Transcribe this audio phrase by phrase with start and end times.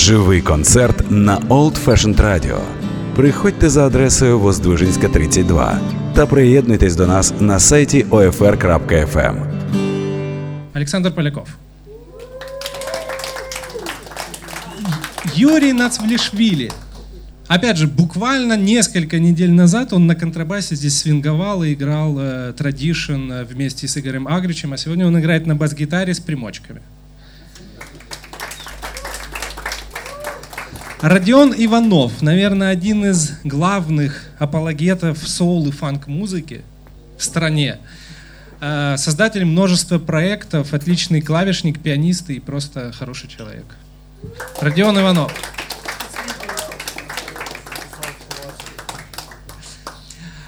[0.00, 2.58] Живий концерт на Old Fashioned Radio.
[3.16, 5.80] Приходьте за адресою Воздвижинська, 32
[6.14, 9.36] та приєднуйтесь до нас на сайті OFR.FM.
[10.72, 11.48] Александр Поляков.
[15.34, 16.70] Юрий Нацвлишвили.
[17.48, 23.32] Опять же, буквально несколько недель назад он на контрабасе здесь свинговал и играл э, Tradition
[23.32, 26.80] э, вместе с Игорем Агричем, а сегодня он играет на бас-гитаре с примочками.
[31.02, 36.60] Родион Иванов, наверное, один из главных апологетов соул и фанк-музыки
[37.16, 37.78] в стране.
[38.60, 43.64] Э, создатель множества проектов, отличный клавишник, пианист и просто хороший человек.
[44.60, 45.32] Родион Иванов.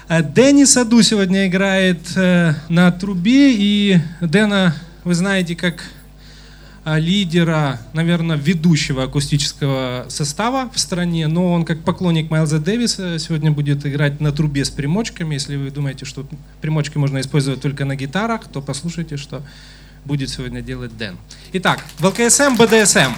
[0.07, 5.83] Э, Дэнни Саду сегодня играет э, на трубе, и Дэна вы знаете как
[6.85, 13.85] лидера, наверное, ведущего акустического состава в стране, но он как поклонник Майлза Дэвиса сегодня будет
[13.85, 15.35] играть на трубе с примочками.
[15.35, 16.25] Если вы думаете, что
[16.61, 19.43] примочки можно использовать только на гитарах, то послушайте, что
[20.05, 21.17] будет сегодня делать Дэн.
[21.53, 23.13] Итак, в ЛКСМ БДСМ.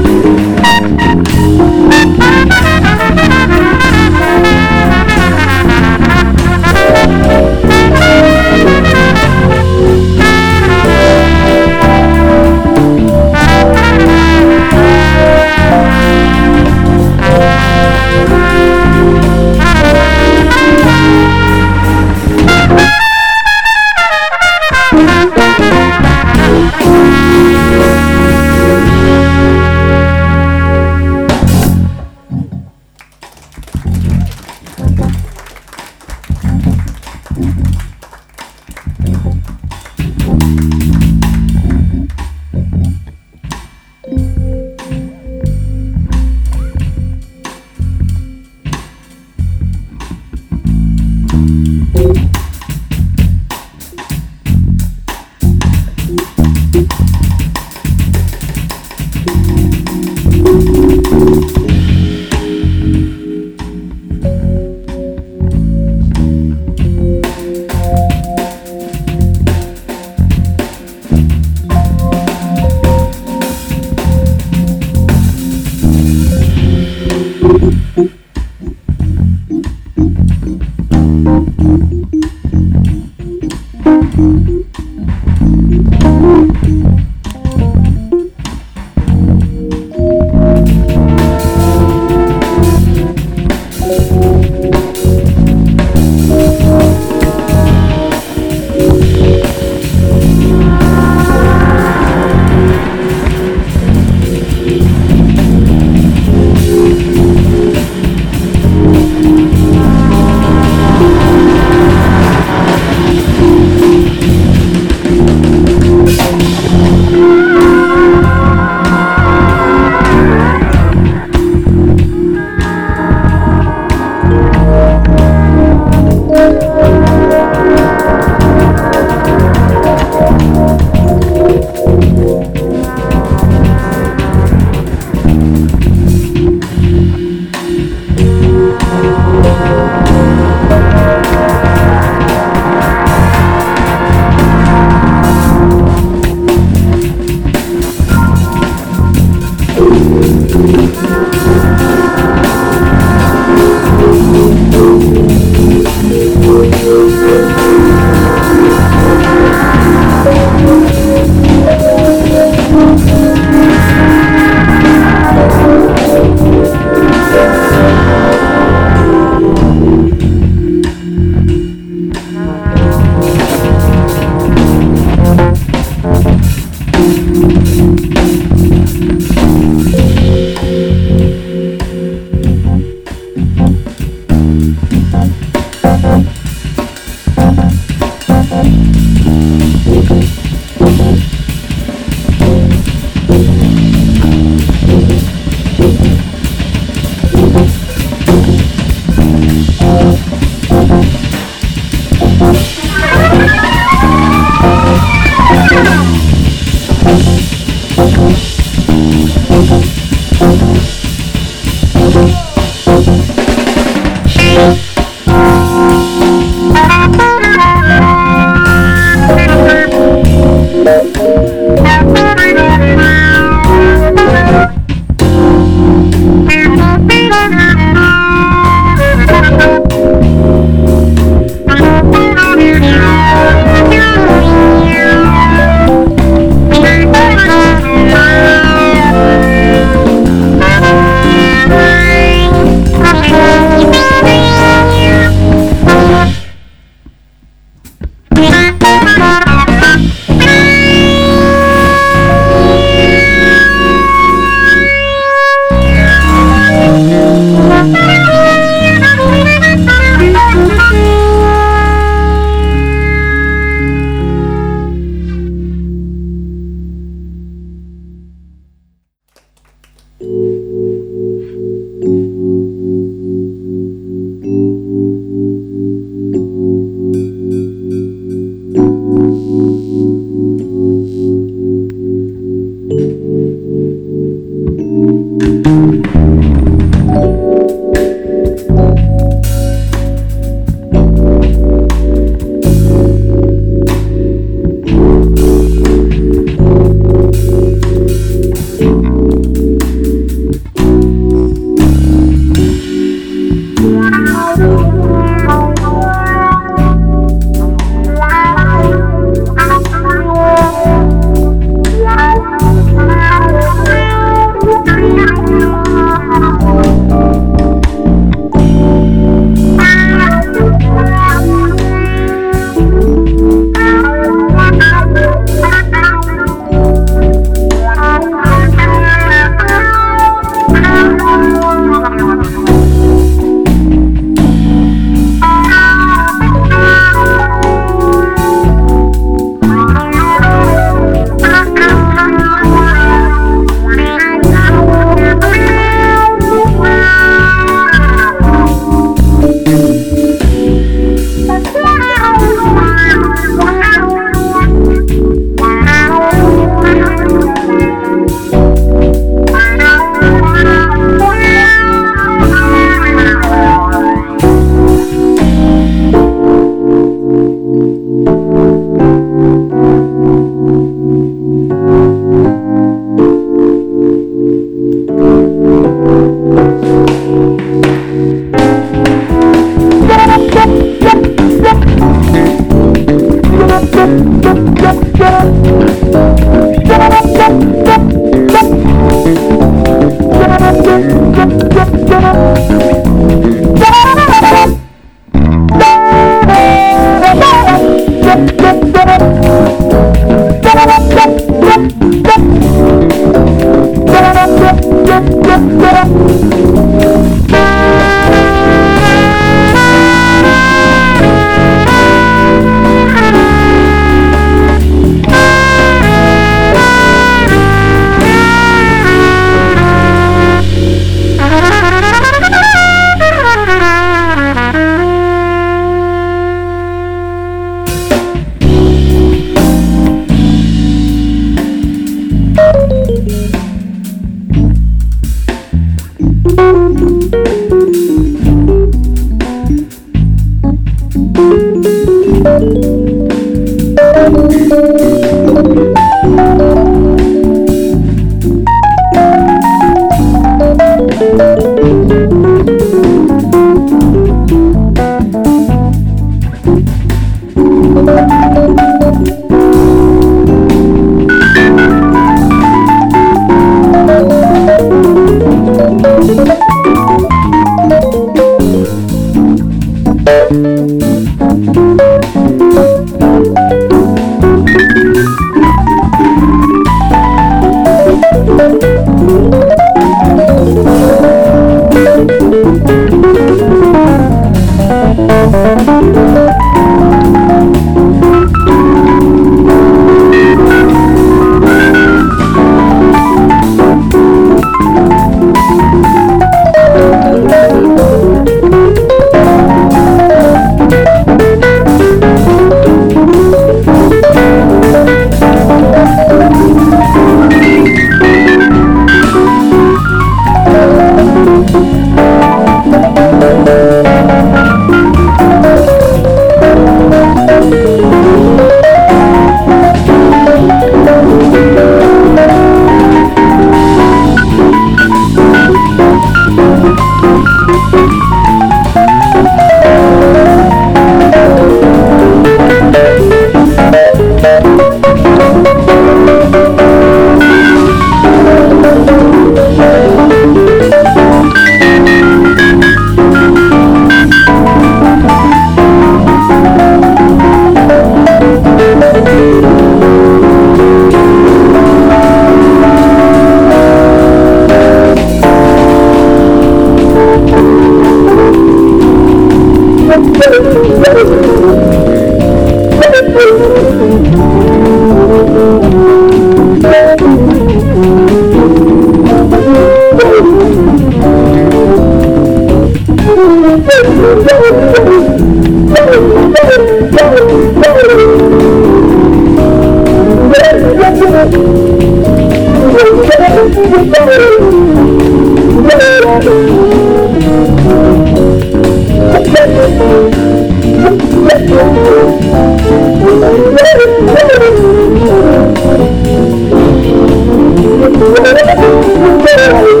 [598.33, 600.00] Oh, my God.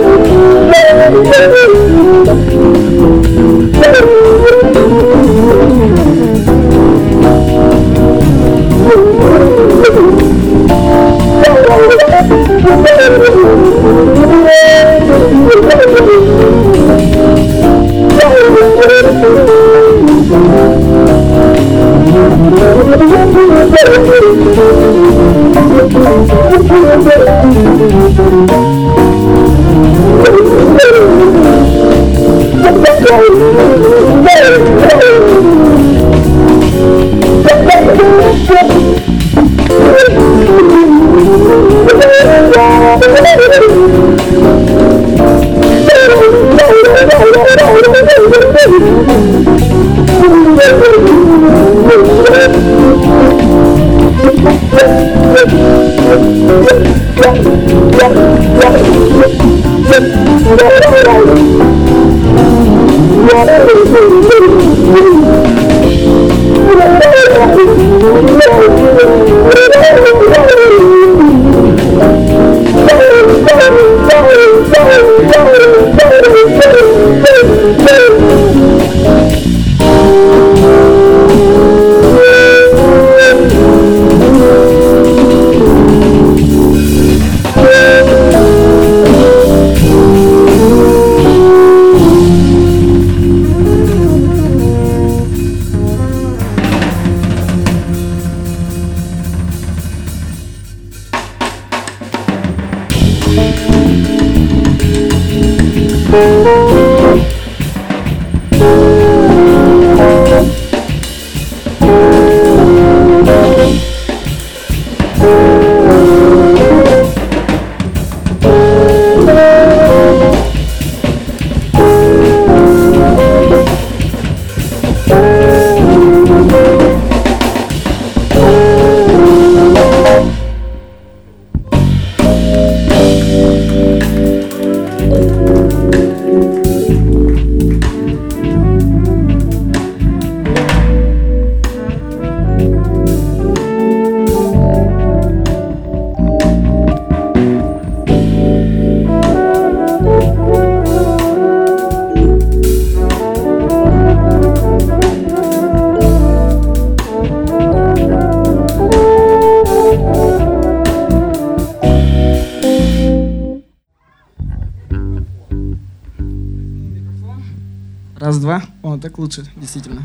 [169.71, 170.03] Действительно.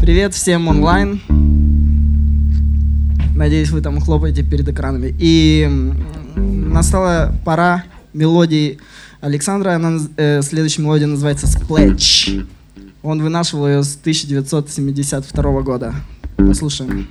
[0.00, 1.22] Привет всем онлайн.
[3.34, 5.14] Надеюсь, вы там хлопаете перед экранами.
[5.18, 5.66] И
[6.36, 8.78] настала пора мелодии
[9.22, 9.70] Александра.
[9.76, 12.46] Она, э, следующая мелодия называется «Splash».
[13.02, 15.94] Он вынашивал ее с 1972 года.
[16.36, 17.08] Послушаем.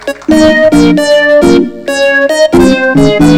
[3.22, 3.33] you.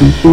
[0.00, 0.27] Mm-hmm.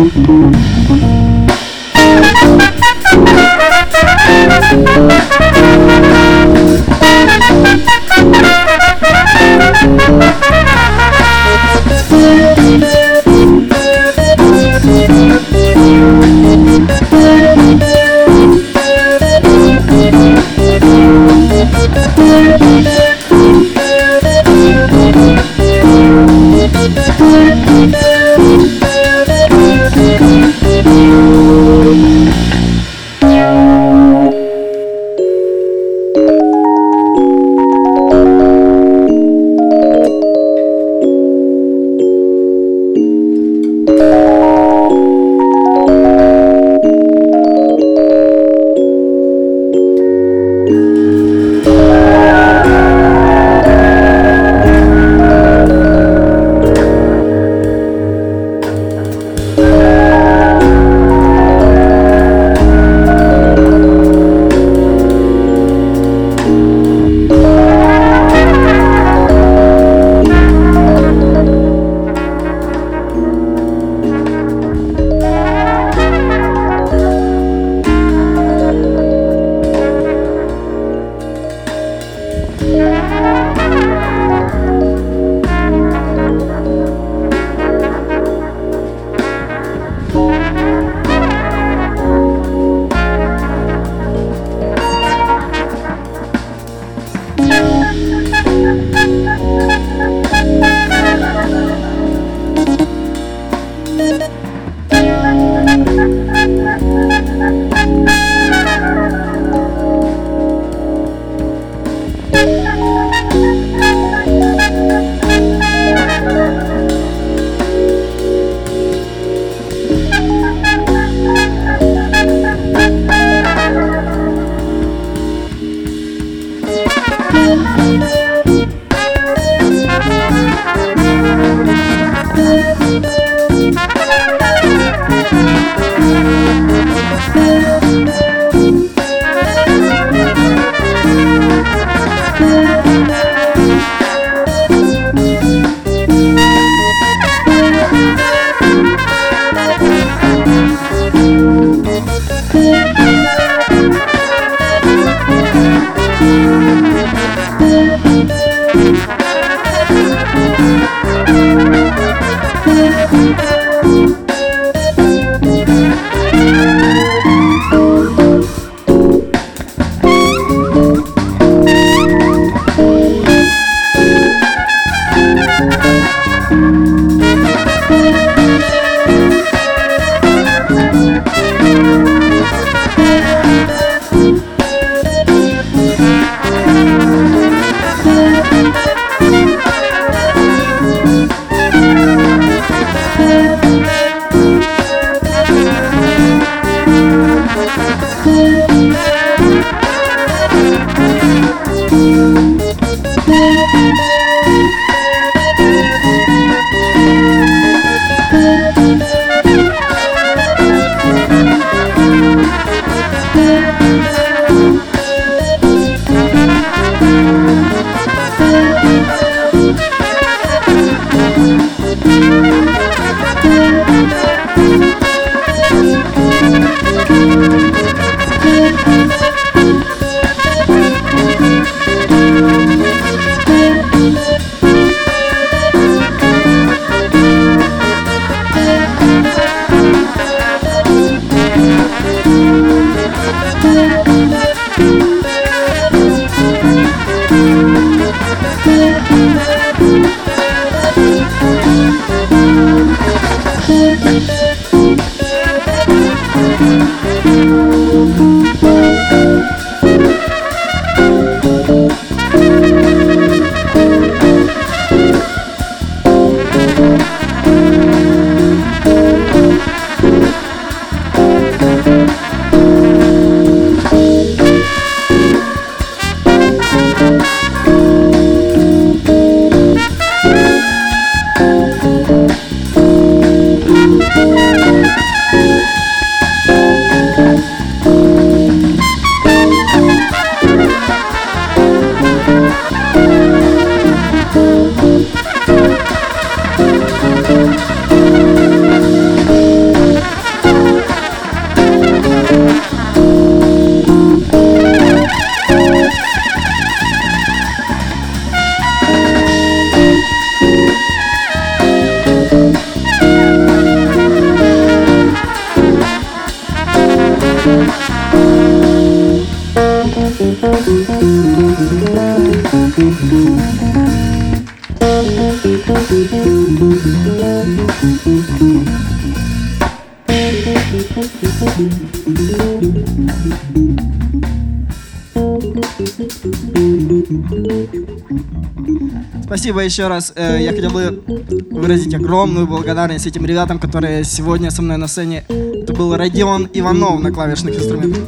[339.46, 340.12] Спасибо еще раз.
[340.16, 341.04] Э, Я хотел бы
[341.52, 345.24] выразить огромную благодарность этим ребятам, которые сегодня со мной на сцене.
[345.30, 348.02] Это был Родион Иванов на клавишных инструментах.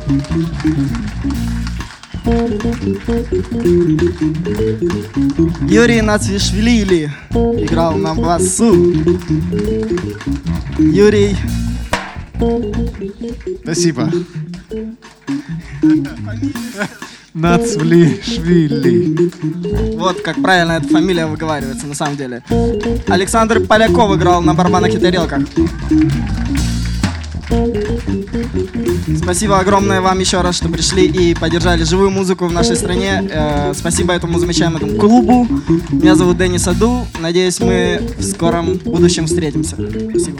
[5.69, 8.73] Юрий Нацвишвили играл на басу.
[10.79, 11.35] Юрий
[13.63, 14.11] Спасибо.
[17.37, 19.31] Нацвлишвили.
[19.95, 22.41] Вот как правильно эта фамилия выговаривается на самом деле.
[23.07, 25.41] Александр Поляков играл на барабанах и тарелках.
[29.21, 33.23] Спасибо огромное вам еще раз, что пришли и поддержали живую музыку в нашей стране.
[33.31, 35.47] Э, спасибо этому замечательному клубу.
[35.89, 37.05] Меня зовут Денис Аду.
[37.19, 39.75] Надеюсь, мы в скором будущем встретимся.
[39.75, 40.39] Спасибо.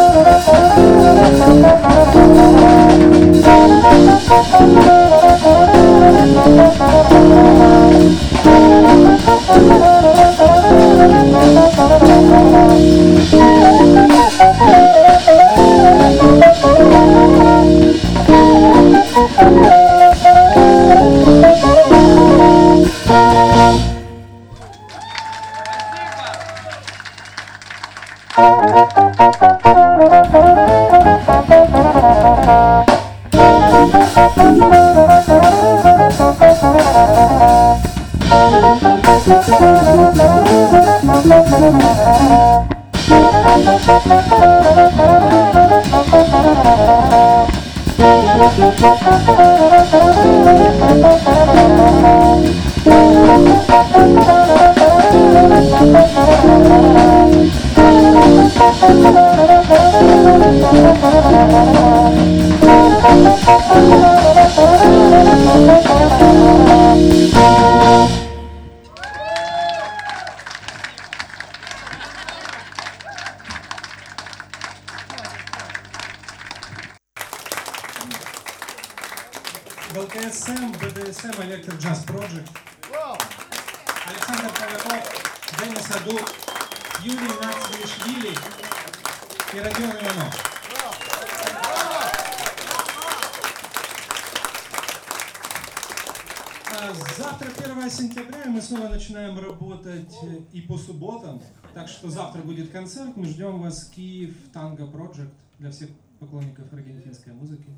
[105.71, 105.89] для всех
[106.19, 107.69] поклонников аргентинской музыки.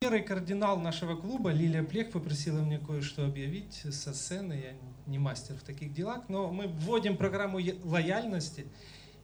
[0.00, 4.54] Первый кардинал нашего клуба, Лилия Плех, попросила мне кое-что объявить со сцены.
[4.54, 4.72] Я
[5.06, 8.66] не мастер в таких делах, но мы вводим программу лояльности.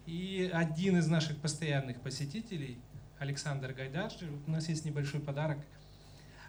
[0.05, 2.79] И один из наших постоянных посетителей,
[3.19, 5.59] Александр Гайдарджи, у нас есть небольшой подарок.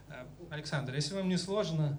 [0.10, 1.98] Э, Александр, если вам не сложно...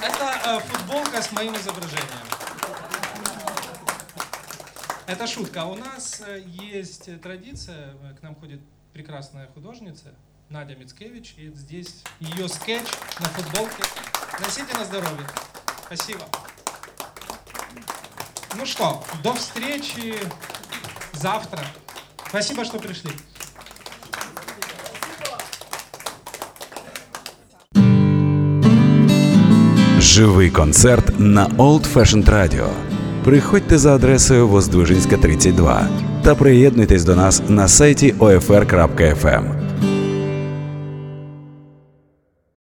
[0.00, 2.33] Это э, футболка с моим изображением.
[5.06, 5.66] Это шутка.
[5.66, 8.60] У нас э, есть э, традиция, э, к нам ходит
[8.94, 10.14] прекрасная художница
[10.48, 12.86] Надя Мицкевич, и здесь ее скетч
[13.20, 13.82] на футболке.
[14.40, 15.26] Носите на здоровье.
[15.86, 16.22] Спасибо.
[18.56, 20.14] Ну что, до встречи
[21.12, 21.60] завтра.
[22.28, 23.10] Спасибо, что пришли.
[30.00, 32.93] Живий концерт на Old Fashioned Radio.
[33.24, 35.88] Приходьте за адресою Воздвижинська 32
[36.22, 39.63] та приєднуйтесь до нас на сайті OFR.FM.